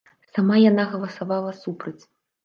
[0.35, 2.01] Сама яна галасавала супраць.